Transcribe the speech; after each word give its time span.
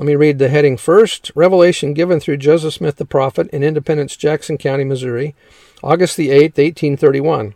Let 0.00 0.06
me 0.06 0.16
read 0.16 0.38
the 0.38 0.48
heading 0.48 0.78
first. 0.78 1.30
Revelation 1.34 1.92
given 1.92 2.20
through 2.20 2.38
Joseph 2.38 2.72
Smith 2.72 2.96
the 2.96 3.04
prophet 3.04 3.48
in 3.48 3.62
Independence, 3.62 4.16
Jackson 4.16 4.56
County, 4.56 4.82
Missouri, 4.82 5.34
August 5.82 6.16
the 6.16 6.30
8th, 6.30 6.56
1831. 6.56 7.52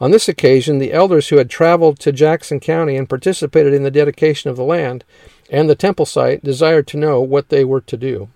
On 0.00 0.10
this 0.10 0.26
occasion, 0.26 0.78
the 0.78 0.94
elders 0.94 1.28
who 1.28 1.36
had 1.36 1.50
traveled 1.50 1.98
to 1.98 2.10
Jackson 2.10 2.60
County 2.60 2.96
and 2.96 3.10
participated 3.10 3.74
in 3.74 3.82
the 3.82 3.90
dedication 3.90 4.48
of 4.48 4.56
the 4.56 4.64
land 4.64 5.04
and 5.50 5.68
the 5.68 5.74
temple 5.74 6.06
site 6.06 6.42
desired 6.42 6.86
to 6.86 6.96
know 6.96 7.20
what 7.20 7.50
they 7.50 7.62
were 7.62 7.82
to 7.82 7.96
do. 7.98 8.30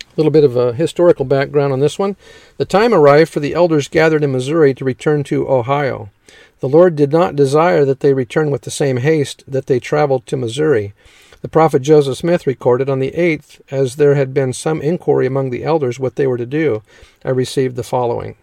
A 0.00 0.14
little 0.16 0.30
bit 0.30 0.44
of 0.44 0.56
a 0.56 0.72
historical 0.72 1.24
background 1.24 1.72
on 1.72 1.80
this 1.80 1.98
one. 1.98 2.14
The 2.58 2.64
time 2.64 2.94
arrived 2.94 3.32
for 3.32 3.40
the 3.40 3.54
elders 3.54 3.88
gathered 3.88 4.22
in 4.22 4.30
Missouri 4.30 4.72
to 4.74 4.84
return 4.84 5.24
to 5.24 5.50
Ohio. 5.50 6.10
The 6.60 6.68
Lord 6.68 6.94
did 6.94 7.10
not 7.10 7.34
desire 7.34 7.84
that 7.84 7.98
they 7.98 8.14
return 8.14 8.52
with 8.52 8.62
the 8.62 8.70
same 8.70 8.98
haste 8.98 9.42
that 9.48 9.66
they 9.66 9.80
traveled 9.80 10.26
to 10.26 10.36
Missouri. 10.36 10.94
The 11.42 11.48
prophet 11.48 11.82
Joseph 11.82 12.18
Smith 12.18 12.46
recorded 12.46 12.88
on 12.88 13.00
the 13.00 13.10
8th, 13.10 13.60
as 13.68 13.96
there 13.96 14.14
had 14.14 14.32
been 14.32 14.52
some 14.52 14.80
inquiry 14.80 15.26
among 15.26 15.50
the 15.50 15.64
elders 15.64 15.98
what 15.98 16.14
they 16.14 16.26
were 16.26 16.38
to 16.38 16.46
do, 16.46 16.82
I 17.24 17.30
received 17.30 17.74
the 17.74 17.82
following. 17.82 18.36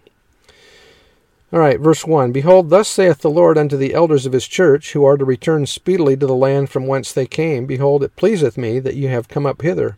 All 1.53 1.59
right, 1.59 1.79
verse 1.79 2.05
1 2.05 2.33
Behold, 2.33 2.69
thus 2.69 2.89
saith 2.89 3.19
the 3.19 3.29
Lord 3.29 3.57
unto 3.57 3.77
the 3.77 3.93
elders 3.93 4.25
of 4.25 4.33
his 4.33 4.47
church, 4.47 4.91
who 4.91 5.05
are 5.05 5.15
to 5.15 5.23
return 5.23 5.65
speedily 5.65 6.17
to 6.17 6.27
the 6.27 6.35
land 6.35 6.69
from 6.69 6.87
whence 6.87 7.13
they 7.13 7.25
came 7.25 7.65
Behold, 7.65 8.03
it 8.03 8.17
pleaseth 8.17 8.57
me 8.57 8.79
that 8.79 8.97
ye 8.97 9.05
have 9.05 9.29
come 9.29 9.45
up 9.45 9.61
hither. 9.61 9.97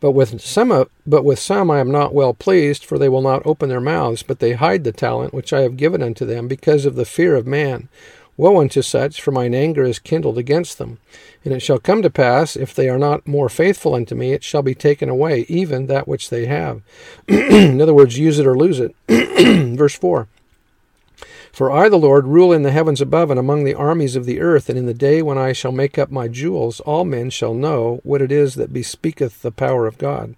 But 0.00 0.12
with 0.12 0.40
some, 0.40 0.86
but 1.06 1.24
with 1.24 1.38
some 1.38 1.70
I 1.70 1.78
am 1.78 1.92
not 1.92 2.12
well 2.12 2.34
pleased, 2.34 2.84
for 2.84 2.98
they 2.98 3.08
will 3.08 3.22
not 3.22 3.46
open 3.46 3.68
their 3.68 3.80
mouths, 3.80 4.24
but 4.24 4.40
they 4.40 4.52
hide 4.52 4.82
the 4.82 4.92
talent 4.92 5.32
which 5.32 5.52
I 5.52 5.60
have 5.60 5.76
given 5.76 6.02
unto 6.02 6.24
them, 6.24 6.48
because 6.48 6.84
of 6.84 6.96
the 6.96 7.04
fear 7.04 7.36
of 7.36 7.46
man. 7.46 7.88
Woe 8.38 8.60
unto 8.60 8.82
such, 8.82 9.20
for 9.20 9.32
mine 9.32 9.52
anger 9.52 9.82
is 9.82 9.98
kindled 9.98 10.38
against 10.38 10.78
them. 10.78 10.98
And 11.44 11.52
it 11.52 11.60
shall 11.60 11.80
come 11.80 12.02
to 12.02 12.08
pass, 12.08 12.54
if 12.54 12.72
they 12.72 12.88
are 12.88 12.98
not 12.98 13.26
more 13.26 13.48
faithful 13.48 13.94
unto 13.94 14.14
me, 14.14 14.32
it 14.32 14.44
shall 14.44 14.62
be 14.62 14.76
taken 14.76 15.08
away, 15.08 15.44
even 15.48 15.86
that 15.86 16.06
which 16.06 16.30
they 16.30 16.46
have. 16.46 16.80
in 17.28 17.82
other 17.82 17.92
words, 17.92 18.16
use 18.16 18.38
it 18.38 18.46
or 18.46 18.56
lose 18.56 18.78
it. 18.78 18.94
Verse 19.76 19.96
4 19.96 20.28
For 21.50 21.70
I, 21.72 21.88
the 21.88 21.96
Lord, 21.96 22.28
rule 22.28 22.52
in 22.52 22.62
the 22.62 22.70
heavens 22.70 23.00
above 23.00 23.28
and 23.30 23.40
among 23.40 23.64
the 23.64 23.74
armies 23.74 24.14
of 24.14 24.24
the 24.24 24.40
earth, 24.40 24.68
and 24.68 24.78
in 24.78 24.86
the 24.86 24.94
day 24.94 25.20
when 25.20 25.36
I 25.36 25.52
shall 25.52 25.72
make 25.72 25.98
up 25.98 26.12
my 26.12 26.28
jewels, 26.28 26.78
all 26.80 27.04
men 27.04 27.30
shall 27.30 27.54
know 27.54 27.98
what 28.04 28.22
it 28.22 28.30
is 28.30 28.54
that 28.54 28.72
bespeaketh 28.72 29.42
the 29.42 29.50
power 29.50 29.88
of 29.88 29.98
God. 29.98 30.36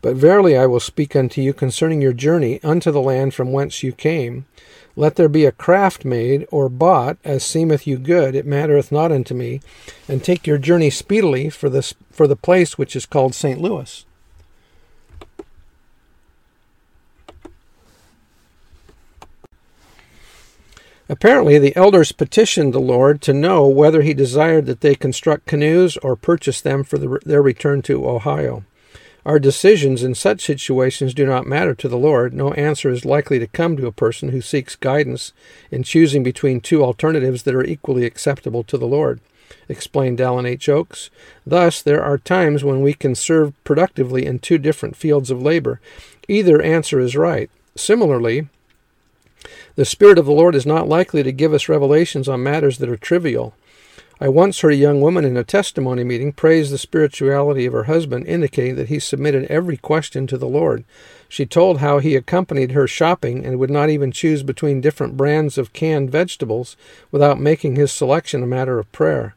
But 0.00 0.16
verily 0.16 0.56
I 0.56 0.64
will 0.64 0.80
speak 0.80 1.14
unto 1.14 1.42
you 1.42 1.52
concerning 1.52 2.00
your 2.00 2.12
journey 2.14 2.58
unto 2.62 2.90
the 2.90 3.02
land 3.02 3.34
from 3.34 3.52
whence 3.52 3.82
you 3.82 3.92
came. 3.92 4.46
Let 4.98 5.14
there 5.14 5.28
be 5.28 5.44
a 5.44 5.52
craft 5.52 6.04
made 6.04 6.44
or 6.50 6.68
bought, 6.68 7.18
as 7.22 7.44
seemeth 7.44 7.86
you 7.86 7.98
good, 7.98 8.34
it 8.34 8.44
mattereth 8.44 8.90
not 8.90 9.12
unto 9.12 9.32
me, 9.32 9.60
and 10.08 10.24
take 10.24 10.44
your 10.44 10.58
journey 10.58 10.90
speedily 10.90 11.50
for, 11.50 11.70
this, 11.70 11.94
for 12.10 12.26
the 12.26 12.34
place 12.34 12.76
which 12.76 12.96
is 12.96 13.06
called 13.06 13.32
St. 13.32 13.60
Louis. 13.60 14.04
Apparently, 21.08 21.60
the 21.60 21.76
elders 21.76 22.10
petitioned 22.10 22.74
the 22.74 22.80
Lord 22.80 23.22
to 23.22 23.32
know 23.32 23.68
whether 23.68 24.02
he 24.02 24.12
desired 24.12 24.66
that 24.66 24.80
they 24.80 24.96
construct 24.96 25.46
canoes 25.46 25.96
or 25.98 26.16
purchase 26.16 26.60
them 26.60 26.82
for 26.82 26.98
the, 26.98 27.20
their 27.24 27.40
return 27.40 27.82
to 27.82 28.08
Ohio. 28.08 28.64
Our 29.28 29.38
decisions 29.38 30.02
in 30.02 30.14
such 30.14 30.40
situations 30.40 31.12
do 31.12 31.26
not 31.26 31.46
matter 31.46 31.74
to 31.74 31.86
the 31.86 31.98
Lord. 31.98 32.32
No 32.32 32.54
answer 32.54 32.88
is 32.88 33.04
likely 33.04 33.38
to 33.38 33.46
come 33.46 33.76
to 33.76 33.86
a 33.86 33.92
person 33.92 34.30
who 34.30 34.40
seeks 34.40 34.74
guidance 34.74 35.34
in 35.70 35.82
choosing 35.82 36.22
between 36.22 36.62
two 36.62 36.82
alternatives 36.82 37.42
that 37.42 37.54
are 37.54 37.62
equally 37.62 38.06
acceptable 38.06 38.62
to 38.62 38.78
the 38.78 38.86
Lord, 38.86 39.20
explained 39.68 40.18
Dallin 40.18 40.46
H. 40.46 40.70
Oaks. 40.70 41.10
Thus, 41.46 41.82
there 41.82 42.02
are 42.02 42.16
times 42.16 42.64
when 42.64 42.80
we 42.80 42.94
can 42.94 43.14
serve 43.14 43.52
productively 43.64 44.24
in 44.24 44.38
two 44.38 44.56
different 44.56 44.96
fields 44.96 45.30
of 45.30 45.42
labor. 45.42 45.78
Either 46.26 46.62
answer 46.62 46.98
is 46.98 47.14
right. 47.14 47.50
Similarly, 47.76 48.48
the 49.74 49.84
Spirit 49.84 50.16
of 50.16 50.24
the 50.24 50.32
Lord 50.32 50.54
is 50.54 50.64
not 50.64 50.88
likely 50.88 51.22
to 51.22 51.32
give 51.32 51.52
us 51.52 51.68
revelations 51.68 52.30
on 52.30 52.42
matters 52.42 52.78
that 52.78 52.88
are 52.88 52.96
trivial. 52.96 53.54
I 54.20 54.28
once 54.28 54.58
heard 54.60 54.72
a 54.72 54.76
young 54.76 55.00
woman 55.00 55.24
in 55.24 55.36
a 55.36 55.44
testimony 55.44 56.02
meeting 56.02 56.32
praise 56.32 56.72
the 56.72 56.78
spirituality 56.78 57.66
of 57.66 57.72
her 57.72 57.84
husband, 57.84 58.26
indicating 58.26 58.74
that 58.74 58.88
he 58.88 58.98
submitted 58.98 59.44
every 59.44 59.76
question 59.76 60.26
to 60.26 60.36
the 60.36 60.48
Lord. 60.48 60.82
She 61.28 61.46
told 61.46 61.78
how 61.78 62.00
he 62.00 62.16
accompanied 62.16 62.72
her 62.72 62.88
shopping 62.88 63.46
and 63.46 63.60
would 63.60 63.70
not 63.70 63.90
even 63.90 64.10
choose 64.10 64.42
between 64.42 64.80
different 64.80 65.16
brands 65.16 65.56
of 65.56 65.72
canned 65.72 66.10
vegetables 66.10 66.76
without 67.12 67.38
making 67.38 67.76
his 67.76 67.92
selection 67.92 68.42
a 68.42 68.46
matter 68.46 68.80
of 68.80 68.90
prayer. 68.90 69.36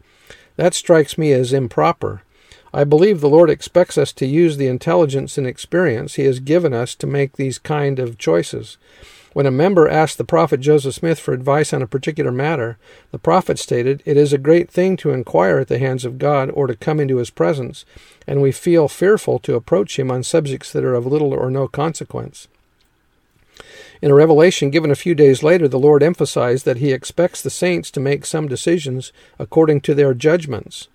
That 0.55 0.73
strikes 0.73 1.15
me 1.15 1.31
as 1.31 1.53
improper. 1.53 2.23
I 2.73 2.83
believe 2.85 3.19
the 3.19 3.29
Lord 3.29 3.49
expects 3.49 3.97
us 3.97 4.13
to 4.13 4.25
use 4.25 4.57
the 4.57 4.67
intelligence 4.67 5.37
and 5.37 5.45
experience 5.45 6.15
He 6.15 6.23
has 6.23 6.39
given 6.39 6.73
us 6.73 6.95
to 6.95 7.07
make 7.07 7.35
these 7.35 7.59
kind 7.59 7.99
of 7.99 8.17
choices. 8.17 8.77
When 9.33 9.45
a 9.45 9.51
member 9.51 9.87
asked 9.87 10.17
the 10.17 10.25
prophet 10.25 10.59
Joseph 10.59 10.95
Smith 10.95 11.19
for 11.19 11.33
advice 11.33 11.71
on 11.73 11.81
a 11.81 11.87
particular 11.87 12.31
matter, 12.31 12.77
the 13.11 13.19
prophet 13.19 13.57
stated, 13.59 14.03
It 14.05 14.17
is 14.17 14.33
a 14.33 14.37
great 14.37 14.69
thing 14.69 14.97
to 14.97 15.11
inquire 15.11 15.59
at 15.59 15.69
the 15.69 15.79
hands 15.79 16.03
of 16.03 16.17
God 16.17 16.49
or 16.53 16.67
to 16.67 16.75
come 16.75 16.99
into 16.99 17.17
his 17.17 17.29
presence, 17.29 17.85
and 18.27 18.41
we 18.41 18.51
feel 18.51 18.89
fearful 18.89 19.39
to 19.39 19.55
approach 19.55 19.97
him 19.97 20.11
on 20.11 20.23
subjects 20.23 20.71
that 20.73 20.83
are 20.83 20.95
of 20.95 21.05
little 21.05 21.33
or 21.33 21.49
no 21.49 21.69
consequence. 21.69 22.49
In 24.01 24.11
a 24.11 24.15
revelation 24.15 24.69
given 24.69 24.91
a 24.91 24.95
few 24.95 25.15
days 25.15 25.43
later, 25.43 25.67
the 25.67 25.79
Lord 25.79 26.03
emphasized 26.03 26.65
that 26.65 26.77
he 26.77 26.91
expects 26.91 27.41
the 27.41 27.49
saints 27.49 27.89
to 27.91 27.99
make 27.99 28.25
some 28.25 28.47
decisions 28.47 29.13
according 29.39 29.81
to 29.81 29.93
their 29.93 30.13
judgments. 30.13 30.89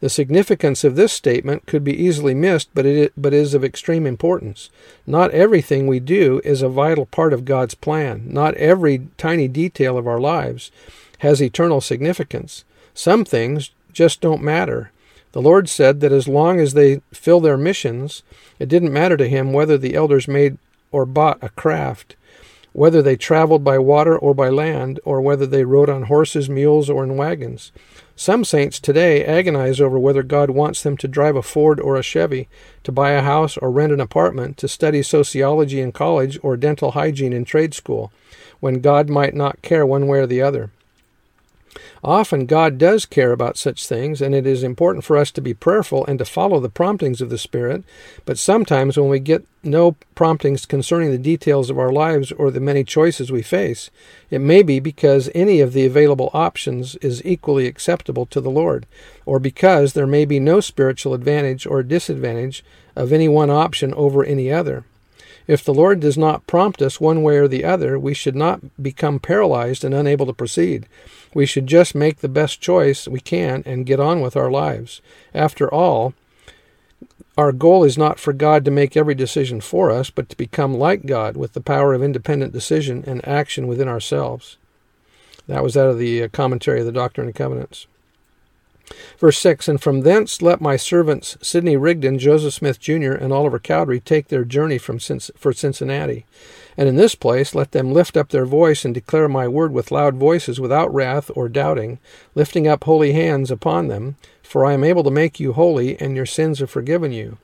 The 0.00 0.08
significance 0.08 0.84
of 0.84 0.94
this 0.94 1.12
statement 1.12 1.66
could 1.66 1.82
be 1.82 1.96
easily 1.96 2.34
missed, 2.34 2.68
but 2.72 2.86
it 2.86 3.12
but 3.16 3.34
is 3.34 3.52
of 3.52 3.64
extreme 3.64 4.06
importance. 4.06 4.70
Not 5.06 5.32
everything 5.32 5.86
we 5.86 5.98
do 5.98 6.40
is 6.44 6.62
a 6.62 6.68
vital 6.68 7.06
part 7.06 7.32
of 7.32 7.44
God's 7.44 7.74
plan. 7.74 8.22
Not 8.26 8.54
every 8.54 9.08
tiny 9.16 9.48
detail 9.48 9.98
of 9.98 10.06
our 10.06 10.20
lives 10.20 10.70
has 11.18 11.42
eternal 11.42 11.80
significance. 11.80 12.64
Some 12.94 13.24
things 13.24 13.70
just 13.92 14.20
don't 14.20 14.42
matter. 14.42 14.92
The 15.32 15.42
Lord 15.42 15.68
said 15.68 16.00
that 16.00 16.12
as 16.12 16.28
long 16.28 16.60
as 16.60 16.74
they 16.74 17.00
fill 17.12 17.40
their 17.40 17.56
missions, 17.56 18.22
it 18.58 18.68
didn't 18.68 18.92
matter 18.92 19.16
to 19.16 19.28
him 19.28 19.52
whether 19.52 19.76
the 19.76 19.94
elders 19.94 20.28
made 20.28 20.58
or 20.90 21.04
bought 21.04 21.38
a 21.42 21.48
craft, 21.50 22.14
whether 22.72 23.02
they 23.02 23.16
traveled 23.16 23.64
by 23.64 23.78
water 23.78 24.16
or 24.16 24.34
by 24.34 24.48
land, 24.48 25.00
or 25.04 25.20
whether 25.20 25.46
they 25.46 25.64
rode 25.64 25.90
on 25.90 26.04
horses, 26.04 26.48
mules, 26.48 26.88
or 26.88 27.04
in 27.04 27.16
wagons. 27.16 27.72
Some 28.20 28.42
saints 28.44 28.80
today 28.80 29.24
agonize 29.24 29.80
over 29.80 29.96
whether 29.96 30.24
God 30.24 30.50
wants 30.50 30.82
them 30.82 30.96
to 30.96 31.06
drive 31.06 31.36
a 31.36 31.40
Ford 31.40 31.78
or 31.78 31.94
a 31.94 32.02
Chevy, 32.02 32.48
to 32.82 32.90
buy 32.90 33.12
a 33.12 33.22
house 33.22 33.56
or 33.56 33.70
rent 33.70 33.92
an 33.92 34.00
apartment, 34.00 34.56
to 34.56 34.66
study 34.66 35.04
sociology 35.04 35.80
in 35.80 35.92
college 35.92 36.36
or 36.42 36.56
dental 36.56 36.90
hygiene 36.90 37.32
in 37.32 37.44
trade 37.44 37.74
school, 37.74 38.10
when 38.58 38.80
God 38.80 39.08
might 39.08 39.34
not 39.34 39.62
care 39.62 39.86
one 39.86 40.08
way 40.08 40.18
or 40.18 40.26
the 40.26 40.42
other. 40.42 40.72
Often 42.02 42.46
God 42.46 42.78
does 42.78 43.06
care 43.06 43.32
about 43.32 43.56
such 43.56 43.86
things, 43.86 44.20
and 44.20 44.34
it 44.34 44.46
is 44.46 44.62
important 44.62 45.04
for 45.04 45.16
us 45.16 45.30
to 45.32 45.40
be 45.40 45.54
prayerful 45.54 46.06
and 46.06 46.18
to 46.18 46.24
follow 46.24 46.60
the 46.60 46.68
promptings 46.68 47.20
of 47.20 47.30
the 47.30 47.38
Spirit. 47.38 47.84
But 48.24 48.38
sometimes 48.38 48.96
when 48.96 49.08
we 49.08 49.18
get 49.18 49.44
no 49.62 49.96
promptings 50.14 50.66
concerning 50.66 51.10
the 51.10 51.18
details 51.18 51.70
of 51.70 51.78
our 51.78 51.92
lives 51.92 52.32
or 52.32 52.50
the 52.50 52.60
many 52.60 52.84
choices 52.84 53.32
we 53.32 53.42
face, 53.42 53.90
it 54.30 54.40
may 54.40 54.62
be 54.62 54.80
because 54.80 55.30
any 55.34 55.60
of 55.60 55.72
the 55.72 55.84
available 55.84 56.30
options 56.32 56.96
is 56.96 57.24
equally 57.24 57.66
acceptable 57.66 58.26
to 58.26 58.40
the 58.40 58.50
Lord, 58.50 58.86
or 59.26 59.38
because 59.38 59.92
there 59.92 60.06
may 60.06 60.24
be 60.24 60.40
no 60.40 60.60
spiritual 60.60 61.14
advantage 61.14 61.66
or 61.66 61.82
disadvantage 61.82 62.64
of 62.94 63.12
any 63.12 63.28
one 63.28 63.50
option 63.50 63.92
over 63.94 64.24
any 64.24 64.50
other. 64.50 64.84
If 65.48 65.64
the 65.64 65.74
Lord 65.74 65.98
does 65.98 66.18
not 66.18 66.46
prompt 66.46 66.82
us 66.82 67.00
one 67.00 67.22
way 67.22 67.38
or 67.38 67.48
the 67.48 67.64
other, 67.64 67.98
we 67.98 68.12
should 68.12 68.36
not 68.36 68.60
become 68.80 69.18
paralyzed 69.18 69.82
and 69.82 69.94
unable 69.94 70.26
to 70.26 70.34
proceed. 70.34 70.86
We 71.34 71.46
should 71.46 71.66
just 71.66 71.94
make 71.94 72.18
the 72.18 72.28
best 72.28 72.60
choice 72.60 73.08
we 73.08 73.20
can 73.20 73.62
and 73.64 73.86
get 73.86 73.98
on 73.98 74.20
with 74.20 74.36
our 74.36 74.50
lives. 74.50 75.00
After 75.34 75.72
all, 75.72 76.12
our 77.38 77.50
goal 77.52 77.82
is 77.82 77.96
not 77.96 78.18
for 78.20 78.34
God 78.34 78.64
to 78.66 78.70
make 78.70 78.96
every 78.96 79.14
decision 79.14 79.62
for 79.62 79.90
us, 79.90 80.10
but 80.10 80.28
to 80.28 80.36
become 80.36 80.74
like 80.74 81.06
God 81.06 81.36
with 81.36 81.54
the 81.54 81.60
power 81.62 81.94
of 81.94 82.02
independent 82.02 82.52
decision 82.52 83.02
and 83.06 83.26
action 83.26 83.66
within 83.66 83.88
ourselves. 83.88 84.58
That 85.46 85.62
was 85.62 85.78
out 85.78 85.88
of 85.88 85.98
the 85.98 86.24
uh, 86.24 86.28
commentary 86.28 86.80
of 86.80 86.86
the 86.86 86.92
Doctrine 86.92 87.28
and 87.28 87.34
Covenants. 87.34 87.86
Verse 89.18 89.38
6 89.38 89.68
And 89.68 89.80
from 89.80 90.00
thence 90.00 90.40
let 90.40 90.60
my 90.60 90.76
servants 90.76 91.36
Sidney 91.42 91.76
Rigdon, 91.76 92.18
Joseph 92.18 92.54
Smith 92.54 92.80
Jr., 92.80 93.12
and 93.12 93.32
Oliver 93.32 93.58
Cowdery 93.58 94.00
take 94.00 94.28
their 94.28 94.44
journey 94.44 94.78
from 94.78 94.98
for 94.98 95.52
Cincinnati. 95.52 96.24
And 96.76 96.88
in 96.88 96.96
this 96.96 97.14
place 97.14 97.54
let 97.54 97.72
them 97.72 97.92
lift 97.92 98.16
up 98.16 98.28
their 98.28 98.46
voice 98.46 98.84
and 98.84 98.94
declare 98.94 99.28
my 99.28 99.48
word 99.48 99.72
with 99.72 99.90
loud 99.90 100.16
voices, 100.16 100.60
without 100.60 100.92
wrath 100.94 101.30
or 101.34 101.48
doubting, 101.48 101.98
lifting 102.34 102.68
up 102.68 102.84
holy 102.84 103.12
hands 103.12 103.50
upon 103.50 103.88
them, 103.88 104.16
for 104.42 104.64
I 104.64 104.72
am 104.72 104.84
able 104.84 105.04
to 105.04 105.10
make 105.10 105.40
you 105.40 105.52
holy, 105.52 106.00
and 106.00 106.16
your 106.16 106.26
sins 106.26 106.62
are 106.62 106.66
forgiven 106.66 107.12
you. 107.12 107.38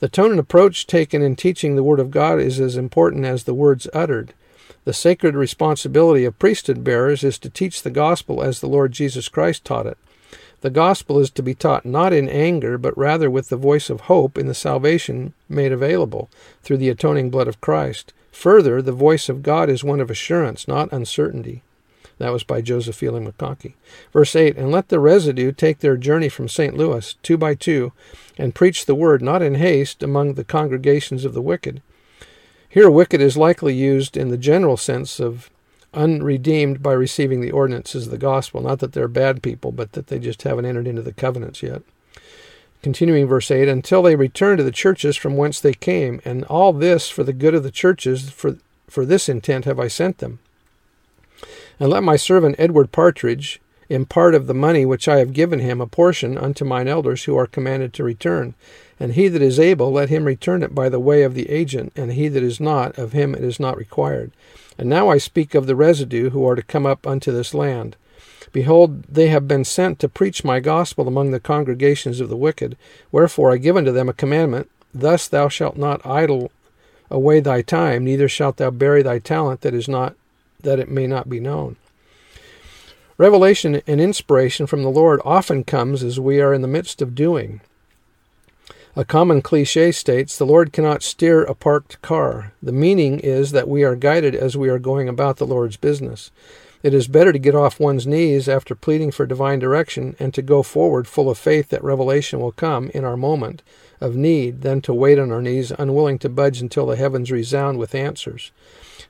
The 0.00 0.08
tone 0.08 0.30
and 0.30 0.38
approach 0.38 0.86
taken 0.86 1.22
in 1.22 1.34
teaching 1.34 1.74
the 1.74 1.82
Word 1.82 1.98
of 1.98 2.12
God 2.12 2.38
is 2.38 2.60
as 2.60 2.76
important 2.76 3.24
as 3.24 3.44
the 3.44 3.54
words 3.54 3.88
uttered. 3.92 4.32
The 4.84 4.92
sacred 4.92 5.34
responsibility 5.34 6.24
of 6.24 6.38
priesthood 6.38 6.84
bearers 6.84 7.24
is 7.24 7.38
to 7.40 7.50
teach 7.50 7.82
the 7.82 7.90
gospel 7.90 8.42
as 8.42 8.60
the 8.60 8.68
Lord 8.68 8.92
Jesus 8.92 9.28
Christ 9.28 9.64
taught 9.64 9.86
it. 9.86 9.98
The 10.60 10.70
gospel 10.70 11.18
is 11.20 11.30
to 11.30 11.42
be 11.42 11.54
taught 11.54 11.86
not 11.86 12.12
in 12.12 12.28
anger, 12.28 12.78
but 12.78 12.96
rather 12.98 13.30
with 13.30 13.48
the 13.48 13.56
voice 13.56 13.90
of 13.90 14.02
hope 14.02 14.36
in 14.36 14.46
the 14.46 14.54
salvation 14.54 15.34
made 15.48 15.70
available 15.70 16.28
through 16.62 16.78
the 16.78 16.88
atoning 16.88 17.30
blood 17.30 17.46
of 17.46 17.60
Christ. 17.60 18.12
Further, 18.32 18.82
the 18.82 18.92
voice 18.92 19.28
of 19.28 19.42
God 19.42 19.68
is 19.68 19.84
one 19.84 20.00
of 20.00 20.10
assurance, 20.10 20.66
not 20.66 20.92
uncertainty. 20.92 21.62
That 22.18 22.32
was 22.32 22.42
by 22.42 22.60
Joseph 22.60 22.96
Fielding 22.96 23.30
McConkie. 23.30 23.74
Verse 24.12 24.34
8 24.34 24.56
And 24.56 24.72
let 24.72 24.88
the 24.88 24.98
residue 24.98 25.52
take 25.52 25.78
their 25.78 25.96
journey 25.96 26.28
from 26.28 26.48
St. 26.48 26.76
Louis, 26.76 27.14
two 27.22 27.36
by 27.36 27.54
two, 27.54 27.92
and 28.36 28.54
preach 28.54 28.86
the 28.86 28.94
word, 28.96 29.22
not 29.22 29.42
in 29.42 29.54
haste, 29.54 30.02
among 30.02 30.34
the 30.34 30.44
congregations 30.44 31.24
of 31.24 31.34
the 31.34 31.42
wicked. 31.42 31.80
Here, 32.68 32.90
wicked 32.90 33.20
is 33.20 33.36
likely 33.36 33.74
used 33.74 34.16
in 34.16 34.28
the 34.28 34.36
general 34.36 34.76
sense 34.76 35.20
of 35.20 35.50
unredeemed 35.94 36.82
by 36.82 36.92
receiving 36.92 37.40
the 37.40 37.50
ordinances 37.50 38.06
of 38.06 38.10
the 38.10 38.18
gospel. 38.18 38.60
Not 38.60 38.80
that 38.80 38.92
they're 38.92 39.08
bad 39.08 39.42
people, 39.42 39.72
but 39.72 39.92
that 39.92 40.08
they 40.08 40.18
just 40.18 40.42
haven't 40.42 40.66
entered 40.66 40.86
into 40.86 41.02
the 41.02 41.12
covenants 41.12 41.62
yet. 41.62 41.82
Continuing 42.82 43.26
verse 43.26 43.50
8, 43.50 43.68
until 43.68 44.02
they 44.02 44.14
return 44.14 44.56
to 44.56 44.62
the 44.62 44.70
churches 44.70 45.16
from 45.16 45.36
whence 45.36 45.60
they 45.60 45.74
came, 45.74 46.20
and 46.24 46.44
all 46.44 46.72
this 46.72 47.08
for 47.08 47.24
the 47.24 47.32
good 47.32 47.54
of 47.54 47.64
the 47.64 47.72
churches, 47.72 48.30
for, 48.30 48.56
for 48.86 49.04
this 49.04 49.28
intent 49.28 49.64
have 49.64 49.80
I 49.80 49.88
sent 49.88 50.18
them. 50.18 50.38
And 51.80 51.90
let 51.90 52.04
my 52.04 52.16
servant 52.16 52.56
Edward 52.58 52.92
Partridge 52.92 53.60
impart 53.88 54.34
of 54.34 54.46
the 54.46 54.54
money 54.54 54.84
which 54.84 55.08
I 55.08 55.18
have 55.18 55.32
given 55.32 55.60
him 55.60 55.80
a 55.80 55.86
portion 55.86 56.36
unto 56.36 56.64
mine 56.64 56.88
elders 56.88 57.24
who 57.24 57.36
are 57.36 57.46
commanded 57.46 57.92
to 57.94 58.04
return. 58.04 58.54
And 59.00 59.14
he 59.14 59.28
that 59.28 59.42
is 59.42 59.58
able, 59.58 59.92
let 59.92 60.08
him 60.08 60.24
return 60.24 60.62
it 60.62 60.74
by 60.74 60.88
the 60.88 61.00
way 61.00 61.22
of 61.22 61.34
the 61.34 61.48
agent, 61.50 61.92
and 61.96 62.12
he 62.12 62.28
that 62.28 62.42
is 62.42 62.60
not, 62.60 62.98
of 62.98 63.12
him 63.12 63.34
it 63.34 63.42
is 63.42 63.58
not 63.58 63.76
required. 63.76 64.32
And 64.78 64.88
now 64.88 65.08
I 65.08 65.18
speak 65.18 65.54
of 65.54 65.66
the 65.66 65.76
residue 65.76 66.30
who 66.30 66.46
are 66.48 66.54
to 66.54 66.62
come 66.62 66.86
up 66.86 67.06
unto 67.06 67.32
this 67.32 67.52
land. 67.52 67.96
Behold, 68.52 69.02
they 69.02 69.28
have 69.28 69.46
been 69.46 69.64
sent 69.64 69.98
to 69.98 70.08
preach 70.08 70.44
my 70.44 70.60
gospel 70.60 71.06
among 71.06 71.32
the 71.32 71.40
congregations 71.40 72.20
of 72.20 72.28
the 72.28 72.36
wicked. 72.36 72.76
Wherefore 73.12 73.52
I 73.52 73.58
give 73.58 73.76
unto 73.76 73.92
them 73.92 74.08
a 74.08 74.14
commandment 74.14 74.70
Thus 74.94 75.28
thou 75.28 75.48
shalt 75.48 75.76
not 75.76 76.04
idle 76.04 76.50
away 77.10 77.40
thy 77.40 77.62
time, 77.62 78.04
neither 78.04 78.28
shalt 78.28 78.56
thou 78.56 78.70
bury 78.70 79.02
thy 79.02 79.18
talent 79.18 79.60
that 79.62 79.74
is 79.74 79.88
not 79.88 80.14
that 80.62 80.78
it 80.78 80.90
may 80.90 81.06
not 81.06 81.28
be 81.28 81.40
known. 81.40 81.76
Revelation 83.16 83.82
and 83.86 84.00
inspiration 84.00 84.66
from 84.66 84.82
the 84.82 84.90
Lord 84.90 85.20
often 85.24 85.64
comes 85.64 86.02
as 86.02 86.20
we 86.20 86.40
are 86.40 86.54
in 86.54 86.62
the 86.62 86.68
midst 86.68 87.02
of 87.02 87.14
doing. 87.14 87.60
A 88.98 89.04
common 89.04 89.42
cliche 89.42 89.92
states 89.92 90.36
the 90.36 90.44
Lord 90.44 90.72
cannot 90.72 91.04
steer 91.04 91.44
a 91.44 91.54
parked 91.54 92.02
car. 92.02 92.52
The 92.60 92.72
meaning 92.72 93.20
is 93.20 93.52
that 93.52 93.68
we 93.68 93.84
are 93.84 93.94
guided 93.94 94.34
as 94.34 94.56
we 94.56 94.68
are 94.68 94.80
going 94.80 95.08
about 95.08 95.36
the 95.36 95.46
Lord's 95.46 95.76
business. 95.76 96.32
It 96.82 96.92
is 96.92 97.06
better 97.06 97.32
to 97.32 97.38
get 97.38 97.54
off 97.54 97.78
one's 97.78 98.08
knees 98.08 98.48
after 98.48 98.74
pleading 98.74 99.12
for 99.12 99.24
divine 99.24 99.60
direction 99.60 100.16
and 100.18 100.34
to 100.34 100.42
go 100.42 100.64
forward 100.64 101.06
full 101.06 101.30
of 101.30 101.38
faith 101.38 101.68
that 101.68 101.84
revelation 101.84 102.40
will 102.40 102.50
come 102.50 102.90
in 102.92 103.04
our 103.04 103.16
moment 103.16 103.62
of 104.00 104.16
need 104.16 104.62
than 104.62 104.80
to 104.80 104.92
wait 104.92 105.20
on 105.20 105.30
our 105.30 105.42
knees, 105.42 105.70
unwilling 105.78 106.18
to 106.18 106.28
budge 106.28 106.60
until 106.60 106.86
the 106.86 106.96
heavens 106.96 107.30
resound 107.30 107.78
with 107.78 107.94
answers. 107.94 108.50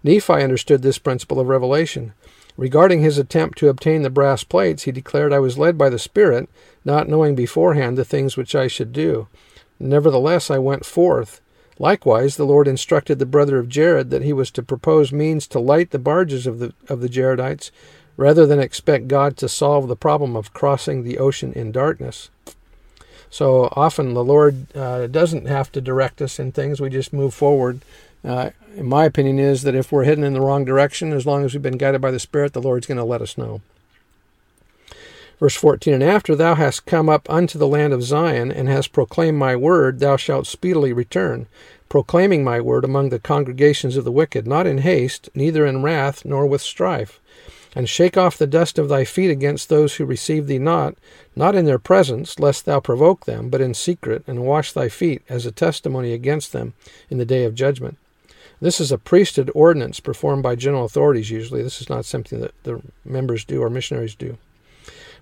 Nephi 0.04 0.34
understood 0.34 0.82
this 0.82 0.98
principle 0.98 1.40
of 1.40 1.48
revelation. 1.48 2.12
Regarding 2.58 3.00
his 3.00 3.16
attempt 3.16 3.56
to 3.56 3.70
obtain 3.70 4.02
the 4.02 4.10
brass 4.10 4.44
plates, 4.44 4.82
he 4.82 4.92
declared, 4.92 5.32
I 5.32 5.38
was 5.38 5.56
led 5.56 5.78
by 5.78 5.88
the 5.88 5.98
Spirit, 5.98 6.50
not 6.84 7.08
knowing 7.08 7.34
beforehand 7.34 7.96
the 7.96 8.04
things 8.04 8.36
which 8.36 8.54
I 8.54 8.66
should 8.66 8.92
do. 8.92 9.28
Nevertheless, 9.80 10.50
I 10.50 10.58
went 10.58 10.84
forth. 10.84 11.40
Likewise, 11.78 12.36
the 12.36 12.46
Lord 12.46 12.66
instructed 12.66 13.18
the 13.18 13.26
brother 13.26 13.58
of 13.58 13.68
Jared 13.68 14.10
that 14.10 14.22
he 14.22 14.32
was 14.32 14.50
to 14.52 14.62
propose 14.62 15.12
means 15.12 15.46
to 15.48 15.60
light 15.60 15.90
the 15.90 15.98
barges 15.98 16.46
of 16.46 16.58
the, 16.58 16.72
of 16.88 17.00
the 17.00 17.08
Jaredites, 17.08 17.70
rather 18.16 18.46
than 18.46 18.58
expect 18.58 19.06
God 19.06 19.36
to 19.36 19.48
solve 19.48 19.86
the 19.86 19.94
problem 19.94 20.34
of 20.34 20.52
crossing 20.52 21.04
the 21.04 21.18
ocean 21.18 21.52
in 21.52 21.70
darkness. 21.70 22.30
So 23.30 23.72
often 23.76 24.14
the 24.14 24.24
Lord 24.24 24.74
uh, 24.76 25.06
doesn't 25.06 25.46
have 25.46 25.70
to 25.72 25.80
direct 25.80 26.20
us 26.20 26.40
in 26.40 26.50
things, 26.50 26.80
we 26.80 26.90
just 26.90 27.12
move 27.12 27.32
forward. 27.32 27.80
Uh, 28.24 28.50
my 28.76 29.04
opinion, 29.04 29.38
is 29.38 29.62
that 29.62 29.76
if 29.76 29.92
we're 29.92 30.04
heading 30.04 30.24
in 30.24 30.34
the 30.34 30.40
wrong 30.40 30.64
direction, 30.64 31.12
as 31.12 31.26
long 31.26 31.44
as 31.44 31.54
we've 31.54 31.62
been 31.62 31.78
guided 31.78 32.00
by 32.00 32.10
the 32.10 32.18
Spirit, 32.18 32.52
the 32.52 32.62
Lord's 32.62 32.86
going 32.86 32.98
to 32.98 33.04
let 33.04 33.22
us 33.22 33.38
know. 33.38 33.60
Verse 35.38 35.54
14 35.54 35.94
And 35.94 36.02
after 36.02 36.34
thou 36.34 36.56
hast 36.56 36.86
come 36.86 37.08
up 37.08 37.30
unto 37.30 37.58
the 37.58 37.68
land 37.68 37.92
of 37.92 38.02
Zion, 38.02 38.50
and 38.50 38.68
hast 38.68 38.92
proclaimed 38.92 39.38
my 39.38 39.54
word, 39.54 40.00
thou 40.00 40.16
shalt 40.16 40.48
speedily 40.48 40.92
return, 40.92 41.46
proclaiming 41.88 42.42
my 42.42 42.60
word 42.60 42.84
among 42.84 43.10
the 43.10 43.20
congregations 43.20 43.96
of 43.96 44.04
the 44.04 44.12
wicked, 44.12 44.48
not 44.48 44.66
in 44.66 44.78
haste, 44.78 45.28
neither 45.34 45.64
in 45.64 45.82
wrath, 45.82 46.24
nor 46.24 46.44
with 46.46 46.60
strife. 46.60 47.20
And 47.76 47.88
shake 47.88 48.16
off 48.16 48.36
the 48.36 48.48
dust 48.48 48.78
of 48.78 48.88
thy 48.88 49.04
feet 49.04 49.30
against 49.30 49.68
those 49.68 49.96
who 49.96 50.04
receive 50.04 50.48
thee 50.48 50.58
not, 50.58 50.96
not 51.36 51.54
in 51.54 51.66
their 51.66 51.78
presence, 51.78 52.40
lest 52.40 52.64
thou 52.64 52.80
provoke 52.80 53.26
them, 53.26 53.48
but 53.48 53.60
in 53.60 53.74
secret, 53.74 54.24
and 54.26 54.44
wash 54.44 54.72
thy 54.72 54.88
feet 54.88 55.22
as 55.28 55.46
a 55.46 55.52
testimony 55.52 56.12
against 56.12 56.52
them 56.52 56.72
in 57.10 57.18
the 57.18 57.24
day 57.24 57.44
of 57.44 57.54
judgment. 57.54 57.96
This 58.60 58.80
is 58.80 58.90
a 58.90 58.98
priesthood 58.98 59.52
ordinance 59.54 60.00
performed 60.00 60.42
by 60.42 60.56
general 60.56 60.84
authorities 60.84 61.30
usually. 61.30 61.62
This 61.62 61.80
is 61.80 61.88
not 61.88 62.04
something 62.04 62.40
that 62.40 62.60
the 62.64 62.82
members 63.04 63.44
do 63.44 63.62
or 63.62 63.70
missionaries 63.70 64.16
do. 64.16 64.36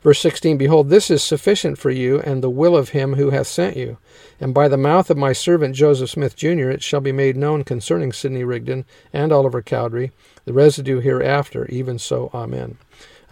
Verse 0.06 0.20
16 0.20 0.56
Behold, 0.56 0.88
this 0.88 1.10
is 1.10 1.20
sufficient 1.20 1.78
for 1.78 1.90
you, 1.90 2.20
and 2.20 2.40
the 2.40 2.48
will 2.48 2.76
of 2.76 2.90
him 2.90 3.14
who 3.14 3.30
hath 3.30 3.48
sent 3.48 3.76
you. 3.76 3.98
And 4.38 4.54
by 4.54 4.68
the 4.68 4.76
mouth 4.76 5.10
of 5.10 5.16
my 5.16 5.32
servant 5.32 5.74
Joseph 5.74 6.10
Smith, 6.10 6.36
Jr., 6.36 6.70
it 6.70 6.80
shall 6.80 7.00
be 7.00 7.10
made 7.10 7.36
known 7.36 7.64
concerning 7.64 8.12
Sidney 8.12 8.44
Rigdon 8.44 8.84
and 9.12 9.32
Oliver 9.32 9.62
Cowdery, 9.62 10.12
the 10.44 10.52
residue 10.52 11.00
hereafter. 11.00 11.66
Even 11.70 11.98
so, 11.98 12.30
Amen. 12.32 12.78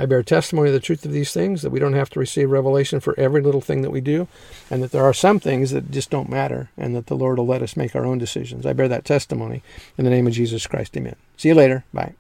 I 0.01 0.07
bear 0.07 0.25
testimony 0.25 0.71
of 0.71 0.75
the 0.75 0.81
truth 0.81 1.05
of 1.05 1.13
these 1.13 1.33
things, 1.33 1.63
that 1.63 1.71
we 1.71 1.79
don't 1.79 1.93
have 1.93 2.11
to 2.11 2.19
receive 2.19 2.51
revelation 2.51 2.99
for 2.99 3.15
every 3.17 3.41
little 3.41 3.61
thing 3.61 3.83
that 3.83 3.93
we 3.93 4.01
do, 4.01 4.27
and 4.69 4.83
that 4.83 4.91
there 4.91 5.05
are 5.05 5.15
some 5.15 5.39
things 5.39 5.71
that 5.71 5.93
just 5.93 6.11
don't 6.11 6.29
matter, 6.29 6.71
and 6.77 6.97
that 6.97 7.07
the 7.07 7.15
Lord 7.15 7.39
will 7.39 7.47
let 7.47 7.63
us 7.63 7.77
make 7.77 7.95
our 7.95 8.05
own 8.05 8.19
decisions. 8.19 8.67
I 8.67 8.73
bear 8.73 8.89
that 8.89 9.05
testimony 9.05 9.63
in 9.97 10.05
the 10.05 10.11
name 10.11 10.27
of 10.27 10.33
Jesus 10.33 10.67
Christ. 10.67 10.97
Amen. 10.97 11.15
See 11.37 11.51
you 11.51 11.55
later. 11.55 11.85
Bye. 11.95 12.15